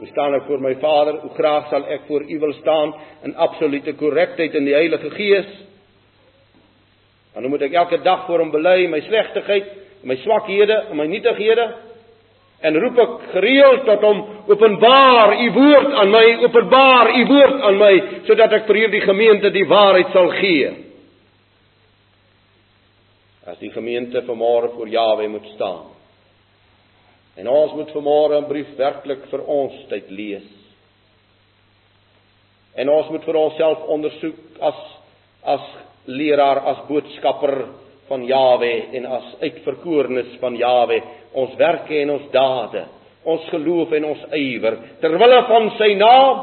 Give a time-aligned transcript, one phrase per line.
[0.00, 1.18] Hoe staan ek voor my Vader?
[1.20, 2.94] Hoe graag sal ek voor U wil staan
[3.28, 5.50] in absolute korrektheid in die Heilige Gees?
[7.34, 9.68] Dan moet ek elke dag voor hom bely my slegtigheid,
[10.08, 11.68] my swakhede, my nietighede
[12.60, 14.18] en roep ek gereeld tot hom
[14.48, 17.92] openbaar u woord aan my, openbaar u woord aan my
[18.28, 20.74] sodat ek vir hierdie gemeente die waarheid sal gee.
[23.48, 25.89] As die gemeente vanmôre voor Jawe moet staan.
[27.40, 30.48] En ons moet vanmôre 'n brief werklik vir ons tyd lees.
[32.76, 34.80] En ons moet vir onsself ondersoek as
[35.42, 35.64] as
[36.04, 37.66] leraar as boodskapper
[38.08, 41.00] van Jawe en as uitverkorenes van Jawe,
[41.32, 42.84] ons werke en ons dade,
[43.24, 46.40] ons geloof en ons ywer ter wille van sy naam.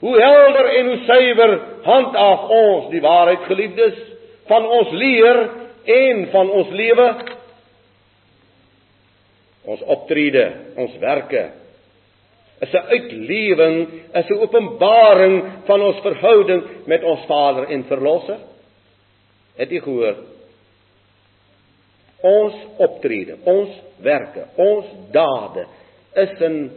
[0.00, 3.96] Hoe helder en hoe suiwer handhaaf ons die waarheid geliefdes
[4.46, 5.38] van ons leer
[5.86, 7.06] en van ons lewe.
[9.66, 10.44] Ons optrede,
[10.78, 11.44] ons werke
[12.60, 13.76] is 'n uitlewing,
[14.14, 15.34] is 'n openbaring
[15.66, 18.38] van ons verhouding met ons Vader en Verlosser.
[19.56, 20.16] Het jy gehoor?
[22.22, 23.68] Ons optrede, ons
[24.00, 25.66] werke, ons dade
[26.14, 26.70] is 'n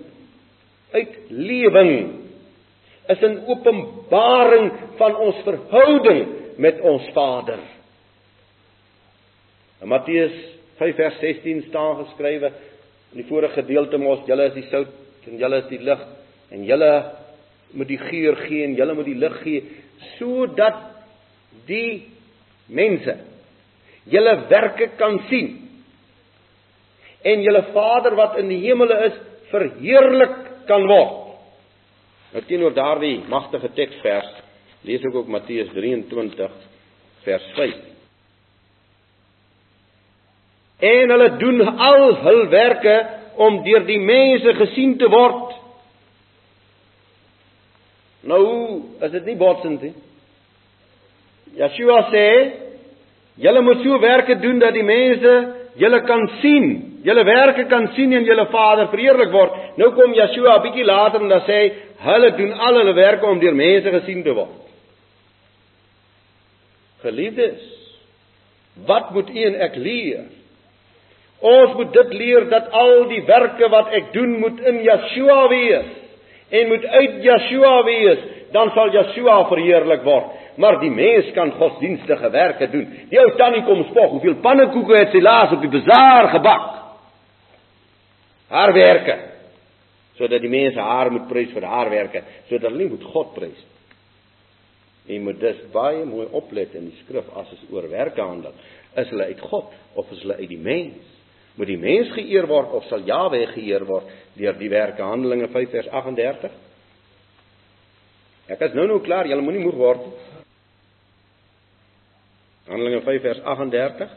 [0.91, 2.27] uitlewing
[3.07, 7.59] is 'n openbaring van ons verhouding met ons Vader.
[9.81, 10.33] In Matteus
[10.77, 12.51] 5 vers 16 staan geskrywe
[13.11, 16.03] in die vorige gedeelte mos julle is die sout en julle is die lig
[16.53, 16.91] en julle
[17.77, 19.63] moet die geur gee en julle moet die lig gee
[20.17, 20.79] sodat
[21.69, 22.05] die
[22.67, 23.17] mense
[24.09, 25.55] julle werke kan sien
[27.23, 29.17] en julle Vader wat in die hemele is
[29.49, 30.38] verheerlik
[30.69, 31.16] kan word.
[32.33, 34.29] Nou teenoor daardie magtige teksvers
[34.88, 36.59] lees ek ook Matteus 23
[37.25, 37.79] vers 5.
[40.79, 42.97] En hulle doen al hul werke
[43.35, 45.56] om deur die mense gesien te word.
[48.29, 48.44] Nou,
[49.03, 49.94] is dit nie botsend nie?
[51.59, 52.25] Yeshua sê,
[53.40, 55.34] julle moet so werke doen dat die mense
[55.79, 56.67] julle kan sien.
[57.03, 59.56] Julle werke kan sien en julle Vader verheerlik word.
[59.79, 63.25] Nou kom Yeshua 'n bietjie later en dan sê hy, hulle doen al hulle werke
[63.25, 64.59] om deur mense gesien te word.
[67.01, 67.61] Geliefdes,
[68.85, 70.28] wat moet u en ek leer?
[71.39, 75.95] Ons moet dit leer dat al die werke wat ek doen moet in Yeshua wees
[76.50, 82.29] en moet uit Yeshua wees, dan sal Yeshua verheerlik word maar die mens kan godsdienstige
[82.29, 82.88] werke doen.
[83.07, 86.66] Die ou tannie kom spog, hoeveel pannekoeke het sy laas op die bazaar gebak?
[88.51, 89.16] Haar werke.
[90.19, 93.55] Sodat die mense haar moet prys vir haar werke, sodat hulle nie moet God prys
[93.55, 93.75] nie.
[95.09, 98.51] Jy moet dus baie mooi oplet in die skrif as dit oor werke handel.
[98.99, 101.16] Is hulle uit God of is hulle uit die mens?
[101.57, 105.71] Moet die mens geëer word of sal Jahwe geëer word deur die werke Handelinge 5
[105.73, 106.57] vers 38?
[108.49, 110.17] Ek is nou nou klaar, julle moenie moeg word nie.
[112.69, 114.09] Handelinge 5 vers 38.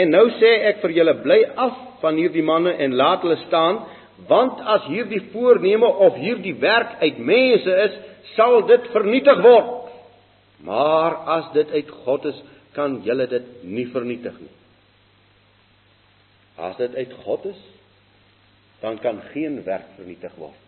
[0.00, 3.82] En nou sê ek vir julle bly af van hierdie manne en laat hulle staan,
[4.30, 7.96] want as hierdie voorneme of hierdie werk uit mense is,
[8.34, 9.72] sal dit vernietig word.
[10.66, 12.38] Maar as dit uit God is,
[12.76, 14.52] kan julle dit nie vernietig nie.
[16.56, 17.60] As dit uit God is,
[18.80, 20.58] dan kan geen werk vernietig word.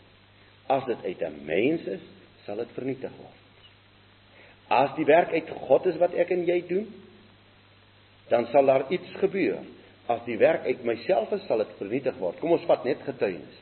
[0.69, 2.05] As dit uit 'n mens is,
[2.45, 3.37] sal dit vernietig word.
[4.69, 6.89] As die werk uit God is wat ek en jy doen,
[8.29, 9.65] dan sal daar iets gebeur.
[10.07, 12.39] As die werk uit myself is, sal dit vernietig word.
[12.41, 13.59] Kom ons vat net getuienis.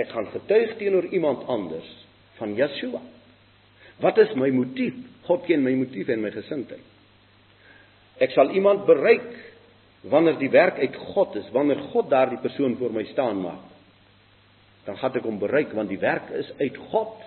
[0.00, 1.88] Ek gaan getuig teenoor iemand anders
[2.38, 3.00] van Yeshua.
[4.00, 4.94] Wat is my motief?
[5.28, 6.84] God ken my motief en my gesindheid.
[8.20, 9.28] Ek sal iemand bereik
[10.08, 13.66] wanneer die werk uit God is, wanneer God daardie persoon voor my staan maak.
[14.86, 17.18] Dan gaan ek hom bereik want die werk is uit God.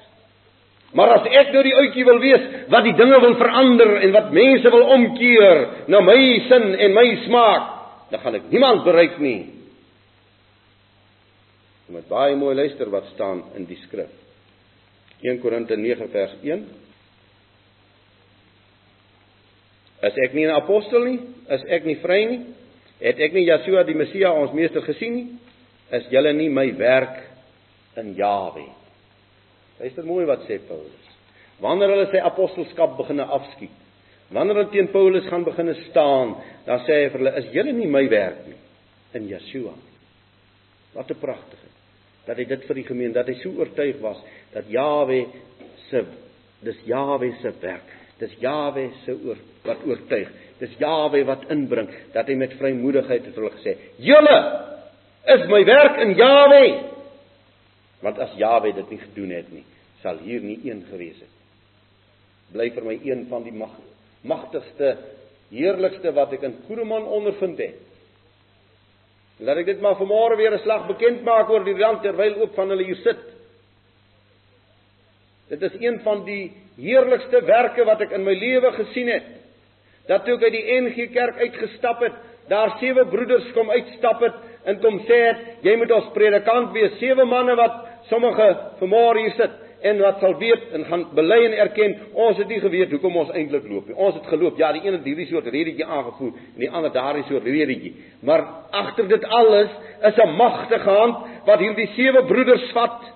[0.98, 2.44] Maar as ek nou die uitjie wil wees
[2.74, 7.08] wat die dinge wil verander en wat mense wil omkeer na my sin en my
[7.26, 7.70] smaak,
[8.14, 9.40] dan gaan ek niemand bereik nie.
[11.88, 14.12] Jy moet baie mooi luister wat staan in die skrif.
[15.24, 16.66] 1 Korinte 9 vers 1
[20.04, 22.42] As ek nie 'n apostel nie, is ek nie vry nie.
[23.02, 25.28] Het ek nie Yeshua die Messia ons meester gesien nie,
[25.94, 27.22] is julle nie my werk
[28.00, 28.76] in Jahwe nie.
[29.80, 31.10] Luister mooi wat sê Paulus.
[31.64, 33.74] Wanneer hulle sy apostelskap begine afskiet,
[34.34, 36.36] wanneer hulle teen Paulus gaan begine staan,
[36.68, 38.60] dan sê hy vir hulle: "Is julle nie my werk nie
[39.20, 39.94] in Yeshua nie?"
[40.94, 41.70] Wat 'n pragtige
[42.26, 44.20] dat hy dit vir die gemeente, dat hy so oortuig was
[44.54, 45.26] dat Jawe
[45.90, 46.06] se
[46.64, 47.90] dis Jawe se werk.
[48.24, 50.32] Dis Jawe se oor wat oortuig.
[50.62, 54.38] Dis Jawe wat inbring dat hy met vrymoedigheid het hulle gesê: "Julle
[55.36, 56.64] is my werk in Jawe."
[58.04, 59.64] Want as Jawe dit nie gedoen het nie,
[60.02, 61.34] sal hier nie een gewees het.
[62.54, 63.76] Bly vir my een van die mag,
[64.22, 64.98] magtigste,
[65.52, 67.80] heerlikste wat ek in Koereman ondervind het.
[69.44, 72.54] Laat ek dit maar vanmôre weer 'n slag bekend maak oor die rand terwyl ook
[72.56, 73.33] van hulle hier sit.
[75.64, 79.28] Dit is een van die heerlikste werke wat ek in my lewe gesien het.
[80.10, 82.18] Dat toe ek uit die NG Kerk uitgestap het,
[82.52, 86.98] daar sewe broeders kom uitstap het en kom sê het, jy moet ons predikant wees.
[87.00, 87.80] Sewe manne wat
[88.10, 88.50] sommige
[88.82, 89.56] vanmôre hier sit
[89.88, 93.32] en wat sal weet en gaan bely en erken ons het nie geweet hoekom ons
[93.32, 93.96] eintlik loop nie.
[93.96, 94.60] Ons het geloop.
[94.60, 97.96] Ja, die een het hierdie soort redetjie aangevoer en die ander daardie soort redetjie.
[98.28, 98.44] Maar
[98.84, 99.72] agter dit alles
[100.12, 103.14] is 'n magtige hand wat hierdie sewe broeders vat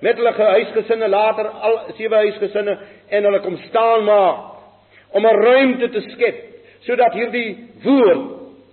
[0.00, 2.78] met hulle huisgesinne later al sewe huisgesinne
[3.08, 6.42] en hulle kom staan maak om 'n ruimte te skep
[6.86, 8.24] sodat hierdie woord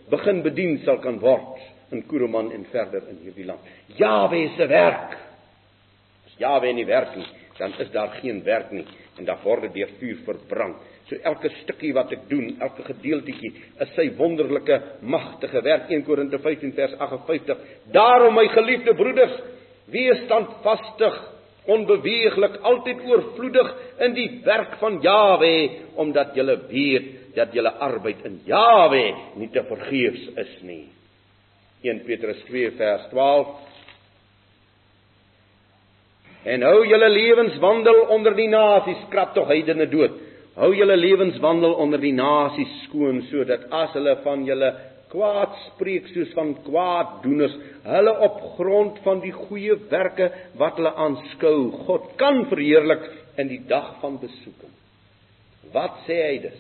[0.10, 1.60] begin bedien sal kan word
[1.92, 3.62] in Kuruman en verder in hierdie land.
[3.98, 5.18] Jahwe se werk
[6.42, 7.28] Jawe nie werk nie,
[7.60, 8.86] dan is daar geen werk nie
[9.20, 10.80] en dan word dit deur vuur verbrand.
[11.06, 13.52] So elke stukkie wat ek doen, elke gedeeltjie
[13.84, 17.60] is sy wonderlike magtige werk 1 Korinte 15 vers 58.
[17.94, 19.36] Daarom my geliefde broeders,
[19.94, 21.20] wees standvastig,
[21.74, 23.70] onbeweeglik, altyd oorvloedig
[24.04, 25.54] in die werk van Jawe,
[26.02, 29.04] omdat julle weet dat julle arbeid in Jawe
[29.40, 30.88] nie te vergeefs is nie.
[31.84, 33.72] 1 Petrus 2 vers 12
[36.44, 40.18] En hou julle lewenswandel onder die nasies, krap tog heidene dood.
[40.60, 44.74] Hou julle lewenswandel onder die nasies skoon sodat as hulle van julle
[45.14, 47.56] kwaad spreek soos van kwaaddoeners,
[47.86, 51.58] hulle op grond van die goeie werke wat hulle aanskou,
[51.88, 53.06] God kan verheerlik
[53.42, 54.74] in die dag van besoeking.
[55.74, 56.60] Wat sê hy dus?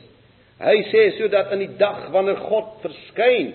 [0.63, 3.51] Hy sê sodat in die dag wanneer God verskyn,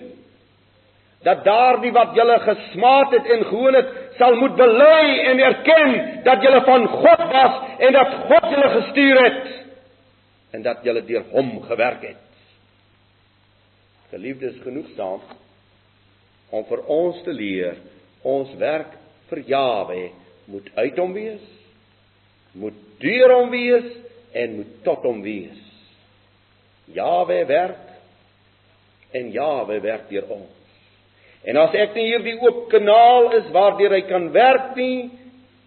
[1.23, 6.43] dat daardie wat julle gesmaat het en gehoon het, sal moet bely en erken dat
[6.43, 9.41] julle van God was en dat God julle gestuur het
[10.55, 12.28] en dat julle deur hom gewerk het.
[14.09, 15.21] Geliefdes genoegsaam
[16.49, 17.77] om vir ons te leer
[18.25, 18.95] ons werk
[19.29, 20.01] vir Jawe
[20.49, 21.43] moet uit hom wees,
[22.57, 23.91] moet deur hom wees
[24.33, 25.59] en moet tot hom wees.
[26.95, 30.55] Jawe werk en Jawe werk deur ons.
[31.47, 35.09] En as ek nie hierdie oop kanaal is waardeur hy kan werk nie,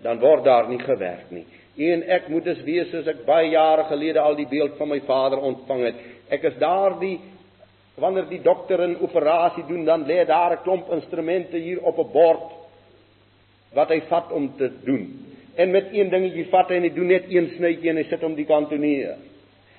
[0.03, 1.47] dan word daar nie gewerk nie.
[1.79, 4.99] En ek moet dus wees soos ek baie jare gelede al die beeld van my
[5.07, 6.03] vader ontvang het.
[6.37, 7.17] Ek is daardie
[7.95, 12.13] wanneer die dokter 'n operasie doen, dan lê daar 'n klomp instrumente hier op 'n
[12.13, 12.53] bord
[13.73, 15.35] wat hy vat om te doen.
[15.55, 18.21] En met een dingetjie vat hy en hy doen net een snytjie en hy sit
[18.21, 19.17] hom die kant toe neer.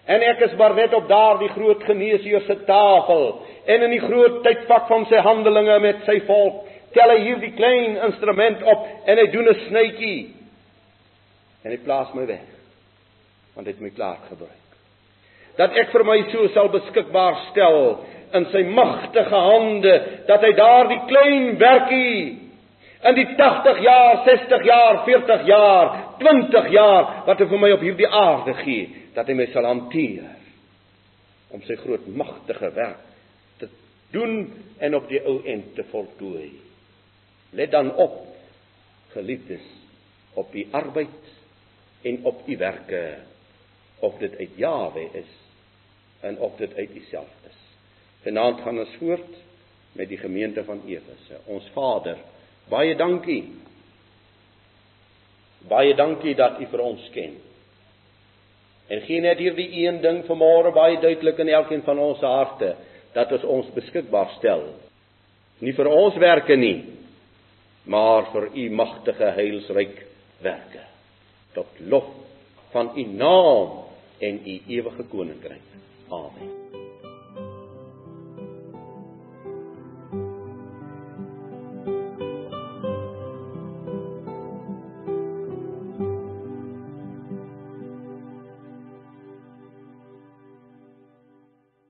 [0.06, 4.42] En ek is maar net op daardie groot geneesheer se tafel en in die groot
[4.44, 9.27] tydvak van sy handelinge met sy volk tel hy hierdie klein instrument op en hy
[9.31, 10.36] doen 'n snytjie
[11.63, 12.50] en hy plaas my weg
[13.56, 14.62] want dit my klaar gebruik
[15.60, 17.80] dat ek vir my so sal beskikbaar stel
[18.34, 19.94] in sy magtige hande
[20.28, 22.22] dat hy daardie klein werkie
[23.04, 25.89] in die 80 jaar, 60 jaar, 40 jaar,
[26.22, 30.32] 20 jaar wat hy vir my op hierdie aarde gee dat hy my sal hanteer
[31.54, 33.04] om sy groot magtige werk
[33.62, 33.70] te
[34.16, 34.48] doen
[34.82, 36.50] en op die ou end te voltooi.
[37.54, 38.24] Let dan op,
[39.13, 39.66] geliefdes,
[40.34, 41.30] op die arbeid
[42.10, 43.04] en op die werke
[44.04, 45.43] of dit uit Jawe is
[46.24, 47.60] en of dit uit Uself is.
[48.24, 49.39] Vanaand gaan ons voort
[49.94, 51.42] met die gemeente van Efese.
[51.46, 52.18] Ons Vader,
[52.72, 53.44] baie dankie.
[55.68, 57.36] Baie dankie dat U vir ons ken.
[58.92, 62.74] En gee net hierdie een ding vanmôre baie duidelik in elkeen van ons harte
[63.13, 64.65] dat ons ons beskikbaar stel.
[65.63, 66.84] Nie vir ons werke nie,
[67.86, 70.01] maar vir u magtige heilsryk
[70.44, 70.84] werke.
[71.53, 72.10] Tot lof
[72.74, 73.80] van u naam
[74.20, 75.70] en u ewige koninkryk.
[76.13, 76.62] Amen.